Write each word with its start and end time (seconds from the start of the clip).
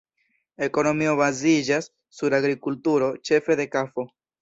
Ekonomio 0.67 1.11
baziĝas 1.19 1.91
sur 2.19 2.39
agrikulturo, 2.41 3.15
ĉefe 3.31 3.63
de 3.63 3.73
kafo. 3.79 4.13